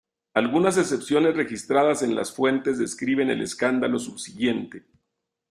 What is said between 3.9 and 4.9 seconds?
subsiguiente.